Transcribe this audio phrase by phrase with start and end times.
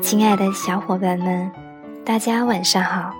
[0.00, 1.50] 亲爱的小伙伴们，
[2.04, 3.12] 大家晚上好。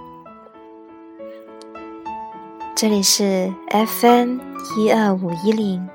[2.74, 4.38] 这里是 FM
[4.78, 5.86] 一二五一零，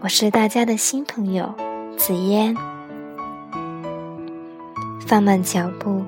[0.00, 1.54] 我是大家的新朋友
[1.98, 2.56] 紫嫣。
[5.06, 6.04] 放慢脚步，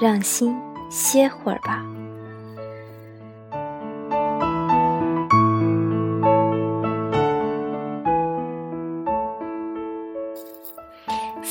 [0.00, 0.56] 让心
[0.88, 1.84] 歇会儿吧。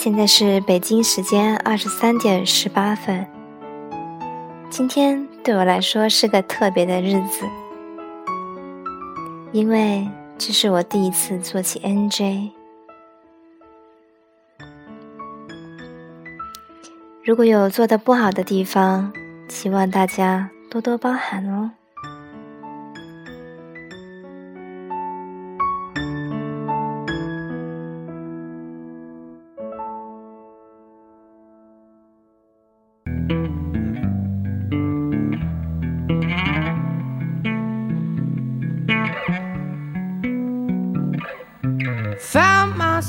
[0.06, 3.26] 现在是北京时间二十三点十八分。
[4.70, 7.44] 今天对我来说是个特别的日子，
[9.52, 12.52] 因为这是我第一次做起 NJ。
[17.24, 19.12] 如果有做的不好的地方，
[19.50, 21.72] 希望大家多多包涵哦。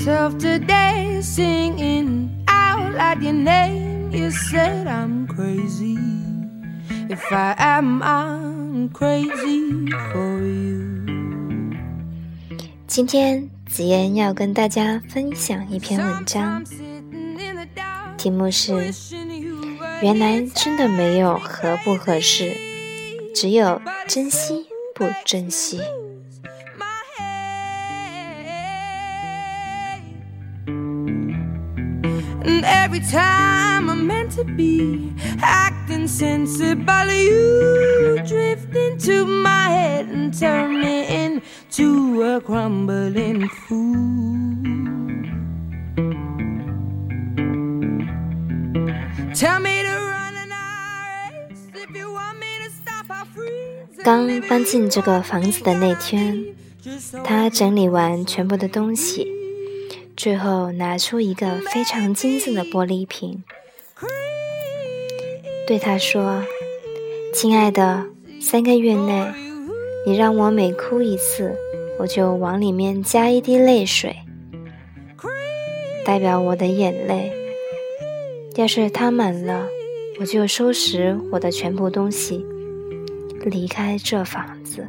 [0.06, 4.12] Myself today singing out like your name.
[4.12, 5.98] You said I'm crazy.
[7.10, 11.74] If I am, I'm crazy for you.
[12.86, 16.62] 今天子妍要跟大家分享一篇文章，
[18.16, 18.72] 题目是
[20.02, 22.52] “原来真的没有合不合适，
[23.34, 25.80] 只有珍惜不珍惜”。
[32.46, 40.80] And every time I'm meant to be acting sensible, you drift into my head and turn
[40.80, 43.96] me into a crumbling fool.
[49.34, 50.52] Tell me to run an
[51.50, 54.04] race if you want me to stop, I'll freeze.
[54.04, 56.54] 刚搬进这个房子的那天，
[57.24, 59.35] 他整理完全部的东西。
[60.16, 63.44] 最后拿出一个非常精致的玻璃瓶，
[65.66, 66.42] 对他说
[67.34, 68.06] ：“亲爱的，
[68.40, 69.26] 三个月内，
[70.06, 71.54] 你让我每哭一次，
[71.98, 74.16] 我就往里面加一滴泪水，
[76.04, 77.30] 代表我的眼泪。
[78.54, 79.66] 要是它满了，
[80.18, 82.44] 我就收拾我的全部东西，
[83.44, 84.88] 离开这房子。”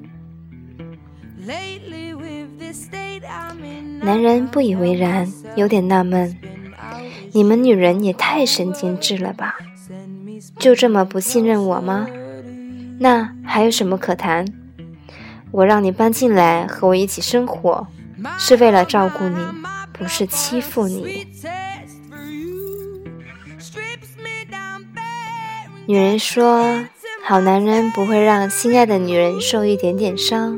[4.08, 6.34] 男人不以为然，有点纳闷：
[7.34, 9.58] 你们女人也太神经质了吧？
[10.58, 12.08] 就这么不信任我吗？
[13.00, 14.46] 那还有什么可谈？
[15.52, 17.86] 我让你搬进来和我一起生活，
[18.38, 19.46] 是为了照顾你，
[19.92, 21.28] 不是欺负你。
[25.86, 26.86] 女人说
[27.28, 30.58] ：“好男人不会让心爱的女人受一点点伤。”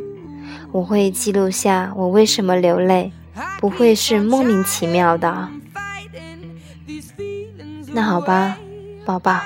[0.72, 3.12] 我会记录下我为什么流泪。
[3.60, 5.50] 不会是莫名其妙的。
[7.92, 8.58] 那好吧，
[9.06, 9.40] 宝宝。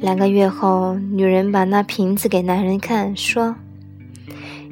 [0.00, 3.54] 两个月后，女人把那瓶子给男人看，说：“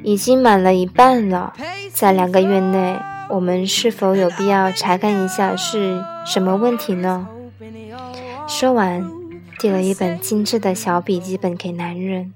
[0.03, 1.53] 已经满了一半了，
[1.93, 7.27] 在两个月内，我们是否有必要查看一下是什么问题呢？”
[8.47, 9.07] 说完，
[9.59, 12.33] 递了一本精致的小笔记本给男人。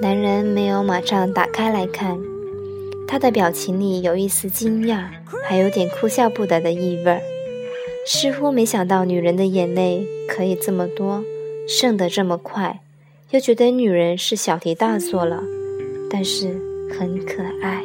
[0.00, 2.20] 男人没有马上打开来看，
[3.08, 5.08] 他的表情里有一丝惊讶，
[5.42, 7.20] 还有点哭笑不得的意味儿，
[8.06, 11.24] 似乎没想到女人的眼泪可以这么多，
[11.66, 12.80] 剩得这么快，
[13.30, 15.42] 又觉得女人是小题大做了，
[16.16, 16.56] 但是
[16.88, 17.84] 很可爱。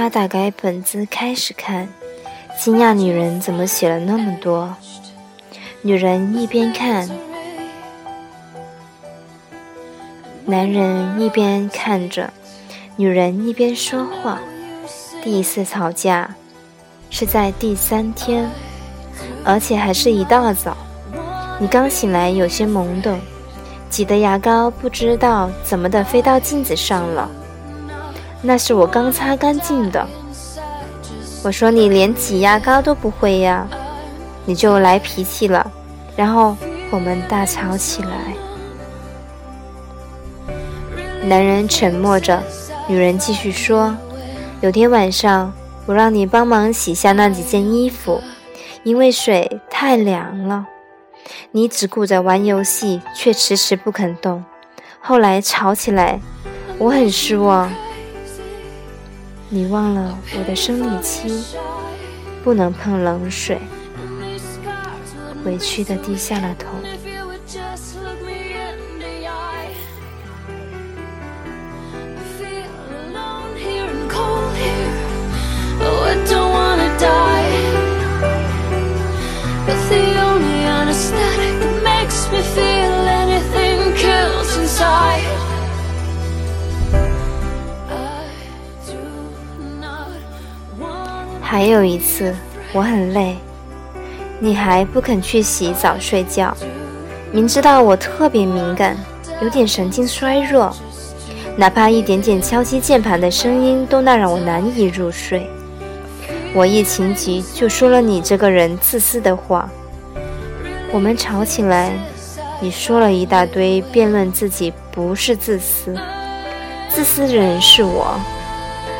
[0.00, 1.86] 他打开本子开始看，
[2.58, 4.74] 惊讶女人怎么写了那么多。
[5.82, 7.06] 女人一边看，
[10.46, 12.32] 男人一边看着，
[12.96, 14.40] 女人一边说话。
[15.22, 16.34] 第一次吵架
[17.10, 18.48] 是在第三天，
[19.44, 20.74] 而且还是一大早。
[21.58, 23.20] 你刚醒来，有些懵懂，
[23.90, 27.30] 挤的牙膏不知道怎么的飞到镜子上了。
[28.42, 30.06] 那是我刚擦干净的。
[31.42, 33.66] 我说你连挤牙膏都不会呀，
[34.44, 35.70] 你就来脾气了，
[36.16, 36.56] 然后
[36.90, 38.34] 我们大吵起来。
[41.22, 42.42] 男人沉默着，
[42.86, 43.94] 女人继续说
[44.60, 45.52] ：“有天晚上，
[45.86, 48.22] 我让你帮忙洗下那几件衣服，
[48.82, 50.66] 因为水太凉了，
[51.52, 54.42] 你只顾着玩游戏，却迟迟不肯动。
[55.00, 56.20] 后来吵起来，
[56.78, 57.70] 我很失望。”
[59.52, 61.56] 你忘了我的生理期
[62.44, 63.60] 不能碰冷水，
[65.44, 66.68] 委屈的低下了头。
[91.50, 92.32] 还有一次，
[92.72, 93.36] 我很累，
[94.38, 96.56] 你还不肯去洗澡睡觉，
[97.32, 98.96] 明知道我特别敏感，
[99.42, 100.72] 有点神经衰弱，
[101.56, 105.50] 哪怕一点点敲击键盘的声音都那让我难以入睡。
[106.54, 109.68] 我一情急就说了你这个人自私的话，
[110.92, 111.90] 我们吵起来，
[112.60, 115.98] 你说了一大堆辩论自己不是自私，
[116.88, 118.14] 自私的人是我。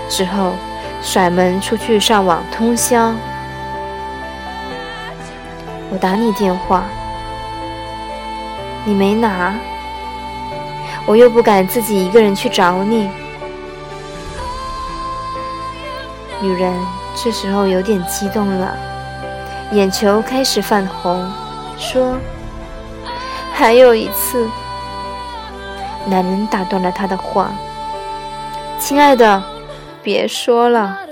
[0.09, 0.51] 之后。
[1.03, 3.15] 甩门出去上网通宵，
[5.91, 6.85] 我打你电话，
[8.85, 9.55] 你没拿，
[11.07, 13.11] 我又不敢自己一个人去找你。
[16.41, 16.73] 女人
[17.17, 18.77] 这时候有点激动了，
[19.73, 21.27] 眼球开始泛红，
[21.79, 22.17] 说
[23.53, 24.49] ：“还有一次。”
[26.07, 27.51] 男人打断了她的话
[28.79, 29.43] ：“亲爱的。”
[30.03, 31.07] 别说了，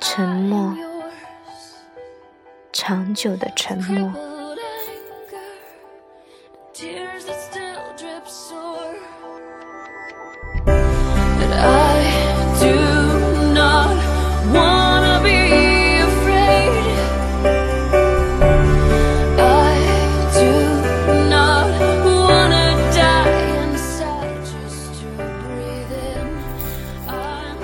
[0.00, 0.76] 沉默，
[2.72, 4.31] 长久的沉默。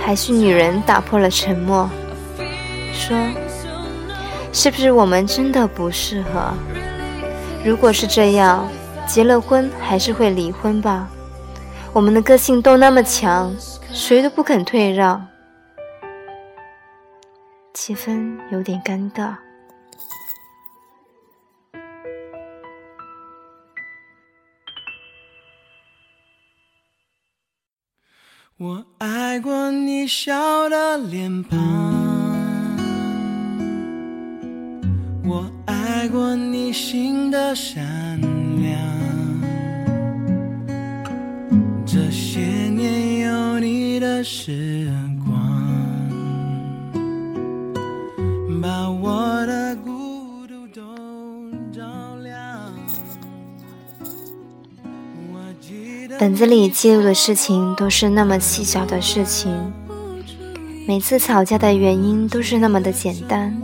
[0.09, 1.87] 还是女人打破了沉默，
[2.95, 3.15] 说
[4.55, 6.51] ：“是不是我们真的不适合？
[7.63, 8.67] 如果是这样，
[9.07, 11.07] 结了婚还是会离婚吧？
[11.93, 13.55] 我们的个性都那么强，
[13.93, 15.23] 谁都不肯退让。”
[17.75, 19.35] 气氛有点尴尬。
[28.61, 31.59] 我爱过你笑的脸庞，
[35.25, 38.21] 我爱过你心的善
[38.61, 38.77] 良。
[41.87, 44.78] 这些年有你的时
[56.19, 59.73] 本子里记录的事情都是那么细小的事情，
[60.85, 63.57] 每次吵架的原因都是那么的简单。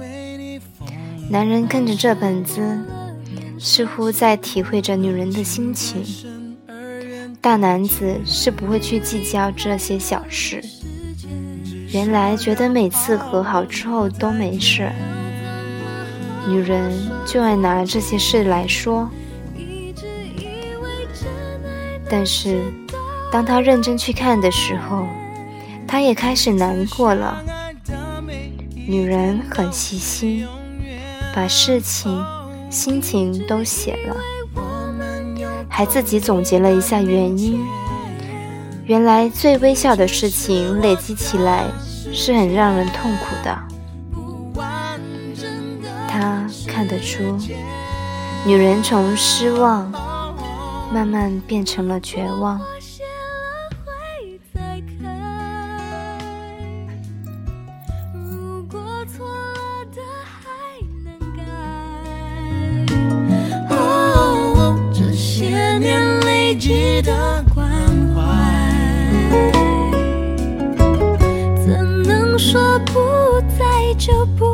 [1.29, 2.63] 男人看着这本子，
[3.59, 6.05] 似乎在体会着女人的心情。
[7.41, 10.63] 大男子是不会去计较这些小事。
[11.91, 14.93] 原来觉得每次和好之后都没事，
[16.49, 16.93] 女人
[17.27, 19.11] 就爱拿这些事来说。
[22.16, 22.62] 但是，
[23.33, 25.09] 当他认真去看的时候，
[25.85, 27.42] 他也开始难过了。
[28.87, 30.47] 女人很细心，
[31.35, 32.25] 把事情、
[32.71, 34.16] 心情都写了，
[35.68, 37.61] 还自己总结了一下原因。
[38.85, 41.64] 原来最微小的事情累积起来
[42.12, 43.59] 是很让人痛苦的。
[46.09, 47.37] 他看得出，
[48.47, 49.92] 女人从失望。
[50.95, 52.61] 慢慢变成了绝望。
[58.15, 60.41] 如果错了的还
[61.03, 61.43] 能改
[64.93, 67.67] 这些年累积的关
[68.15, 68.23] 怀
[71.67, 74.54] 怎能说不在就不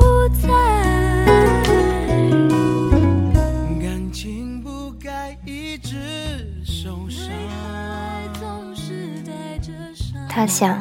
[10.41, 10.81] 他想，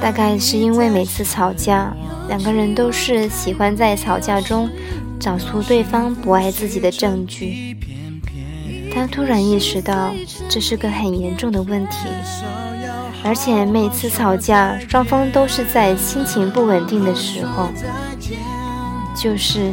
[0.00, 1.94] 大概是因为每次吵架，
[2.28, 4.70] 两个人都是喜欢在吵架中
[5.20, 7.76] 找出对方不爱自己的证据。
[8.90, 10.14] 他突然意识到
[10.48, 12.08] 这是个很严重的问题，
[13.22, 17.68] 而且每次吵架，双方都是在心情不稳定的时候，
[19.14, 19.72] 就是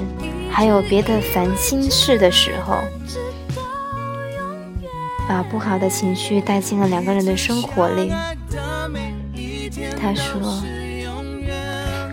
[0.49, 2.79] 还有别的烦心事的时候，
[5.29, 8.11] 把不好的情绪带进了两个人的生活里。
[10.15, 10.61] 说：“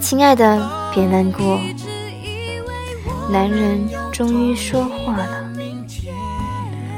[0.00, 1.60] 亲爱的，别难过。”
[3.30, 5.44] 男人终于说话了。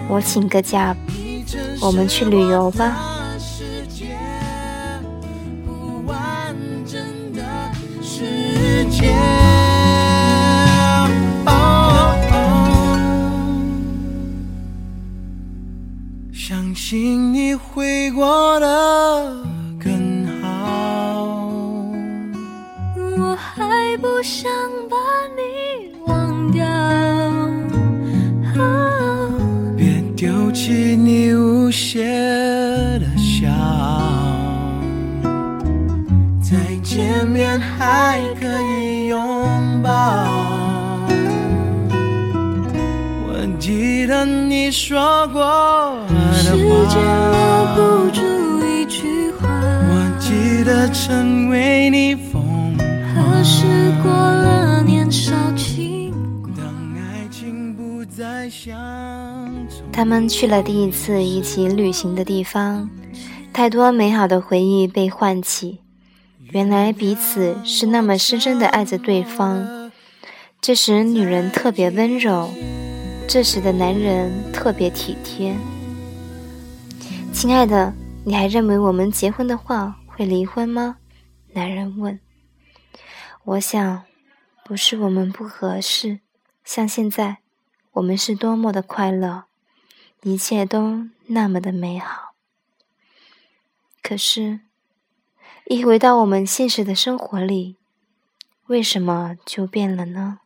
[0.09, 0.95] 我请个假，
[1.81, 3.07] 我们去旅游吧。
[44.91, 45.47] 说过的
[49.39, 49.49] 话，
[49.87, 52.77] 我记得成为你风
[53.15, 53.67] 何时
[54.03, 56.13] 过了年少轻
[56.57, 56.65] 当
[56.97, 58.77] 爱情不再相。
[59.93, 62.91] 他们去了第一次一起旅行的地方，
[63.53, 65.79] 太多美好的回忆被唤起。
[66.51, 69.93] 原来彼此是那么深深的爱着对方。
[70.61, 72.51] 这时女人特别温柔，
[73.33, 75.57] 这时的男人特别体贴。
[77.33, 77.95] 亲爱的，
[78.25, 80.97] 你还认为我们结婚的话会离婚吗？
[81.53, 82.19] 男人问。
[83.45, 84.03] 我想，
[84.65, 86.19] 不是我们不合适，
[86.65, 87.39] 像现在，
[87.93, 89.45] 我们是多么的快乐。
[90.23, 92.35] 一切都那么的美好，
[94.03, 94.63] 可是，
[95.67, 97.77] 一回到我们现实的生活里，
[98.67, 100.41] 为什么就变了呢？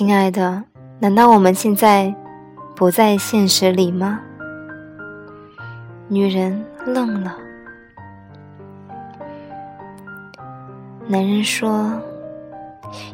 [0.00, 0.64] 亲爱的，
[0.98, 2.14] 难道我们现在
[2.74, 4.18] 不在现实里吗？
[6.08, 7.36] 女人愣了。
[11.06, 12.00] 男人说：“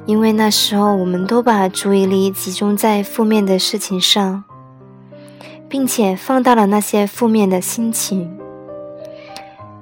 [0.06, 4.44] 因为那时候我们都把注意力集中在负面的事情上，
[5.68, 8.38] 并且放大了那些负面的心情，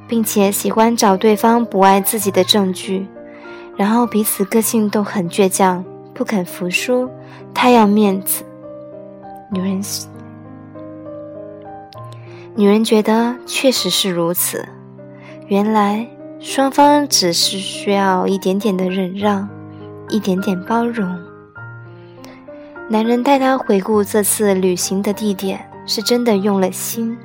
[0.08, 3.06] 并且喜欢找对方不爱自己的证据，
[3.76, 7.10] 然后彼此个性都很倔强。”不肯服输，
[7.52, 8.44] 太要面子。
[9.50, 9.80] 女人，
[12.54, 14.64] 女人觉得确实是如此。
[15.48, 16.06] 原来
[16.40, 19.48] 双方只是需要一点点的忍让，
[20.08, 21.18] 一点点包容。
[22.88, 27.16] 男人带她回顾这次旅行的地点，是真的用了心。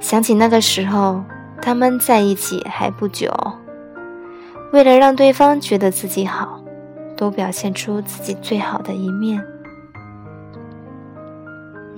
[0.00, 1.22] 想起那个时候，
[1.62, 3.32] 他们在一起还不久，
[4.72, 6.59] 为了让对方觉得自己好。
[7.20, 9.44] 都表现出自己最好的一面。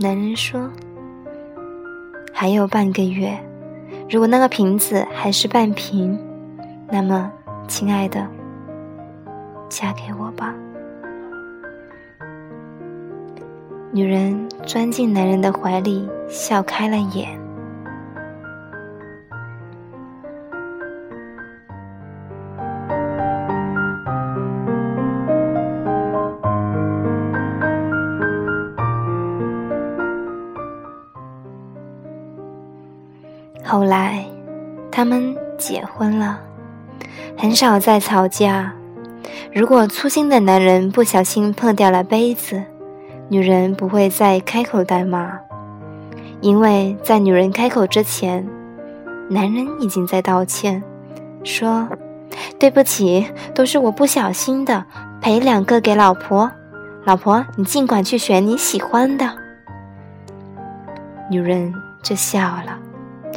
[0.00, 0.68] 男人说
[2.34, 3.32] ：“还有半个月，
[4.10, 6.18] 如果那个瓶子还是半瓶，
[6.90, 7.30] 那么，
[7.68, 8.26] 亲爱的，
[9.68, 10.52] 嫁给我吧。”
[13.94, 17.41] 女人钻进男人的怀里，笑开了眼。
[35.94, 36.40] 婚了，
[37.36, 38.72] 很少再吵架。
[39.52, 42.62] 如果粗心的男人不小心碰掉了杯子，
[43.28, 45.38] 女人不会再开口代骂，
[46.40, 48.46] 因为在女人开口之前，
[49.28, 50.82] 男人已经在道歉，
[51.44, 51.88] 说
[52.58, 54.84] ：“对不起，都是我不小心的，
[55.20, 56.50] 赔两个给老婆。
[57.04, 59.28] 老婆，你尽管去选你喜欢的。
[61.30, 61.72] 女人
[62.02, 62.78] 就笑了，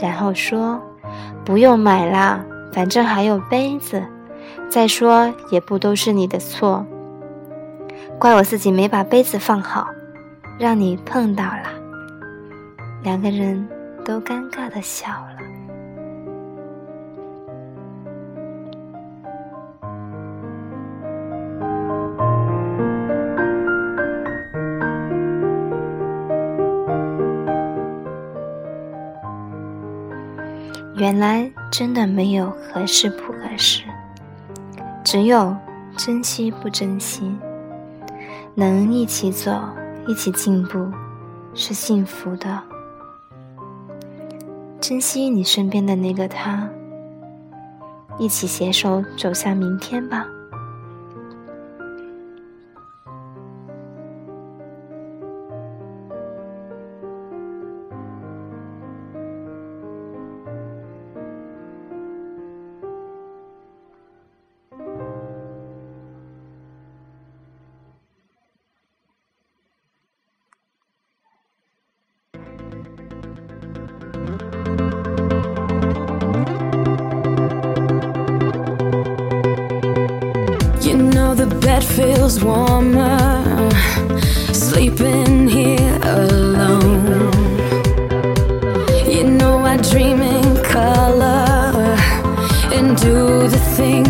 [0.01, 0.81] 然后说
[1.43, 4.03] ：“不用买啦，反正还有杯子。
[4.69, 6.85] 再说也不都是你的错，
[8.19, 9.87] 怪我自己没把杯子放好，
[10.59, 11.69] 让你碰到了。”
[13.03, 13.67] 两个人
[14.03, 15.34] 都尴尬的笑了。
[30.97, 33.83] 原来真的没有合适不合适，
[35.03, 35.53] 只有
[35.97, 37.35] 珍惜不珍惜。
[38.53, 39.51] 能一起走，
[40.07, 40.89] 一起进步，
[41.53, 42.63] 是幸福的。
[44.79, 46.69] 珍惜你身边的那个他，
[48.17, 50.25] 一起携手走向明天吧。
[81.75, 83.69] Bed feels warmer
[84.53, 87.31] sleeping here alone.
[89.13, 91.97] You know I dream in color
[92.75, 94.04] and do the things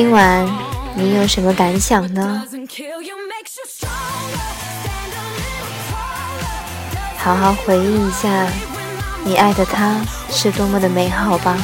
[0.00, 0.48] 听完，
[0.94, 2.42] 你有什么感想呢？
[7.18, 8.46] 好好回忆一下，
[9.24, 11.54] 你爱的他是多么的美好吧。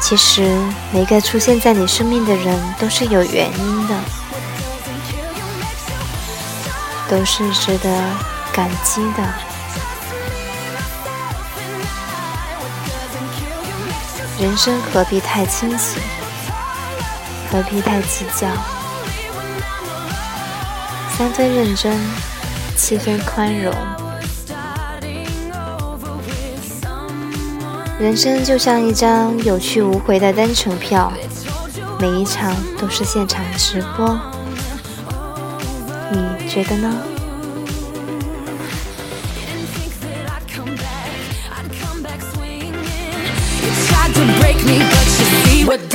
[0.00, 0.58] 其实，
[0.94, 3.94] 每个出现在你生命的人都是有原因的，
[7.06, 8.02] 都是值得
[8.50, 9.45] 感激的。
[14.38, 15.98] 人生何必太清醒，
[17.50, 18.46] 何必太计较？
[21.16, 21.98] 三分认真，
[22.76, 23.74] 七分宽容。
[27.98, 31.10] 人生就像一张有去无回的单程票，
[31.98, 34.20] 每一场都是现场直播。
[36.12, 36.94] 你觉得呢？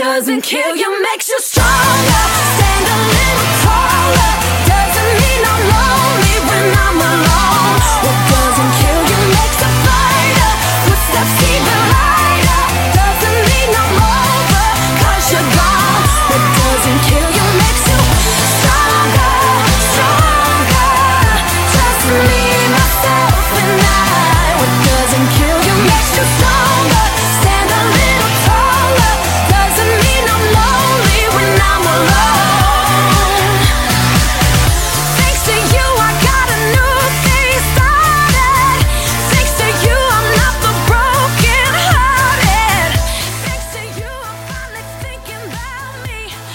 [0.01, 1.01] Doesn't kill you.
[1.11, 1.20] Makes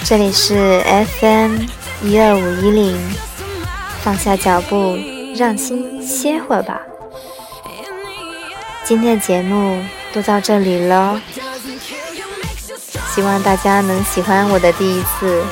[0.08, 0.84] 这里是
[1.20, 1.62] FM
[2.00, 2.96] 一二五一零，
[4.02, 4.96] 放下脚步，
[5.34, 6.80] 让心歇会儿吧。
[8.84, 11.20] 今天的节目都到这里了，
[13.12, 15.44] 希望大家能喜欢我的第一次。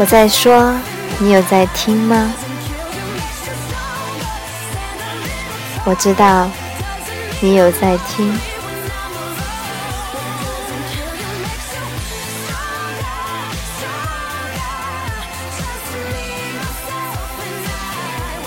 [0.00, 0.72] 我在说，
[1.18, 2.32] 你有在听吗？
[5.84, 6.48] 我知道
[7.40, 8.32] 你有在听。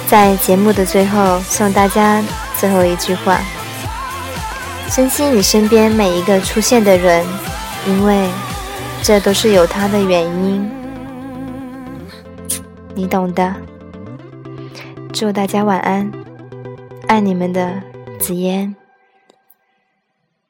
[0.07, 2.23] 在节目的最后，送大家
[2.57, 3.41] 最后一句话：
[4.89, 7.25] 珍惜你身边每一个出现的人，
[7.85, 8.29] 因为
[9.03, 10.80] 这都是有他的原因。
[12.95, 13.55] 你懂的。
[15.13, 16.11] 祝大家晚安，
[17.07, 17.81] 爱你们的
[18.19, 18.80] 紫嫣。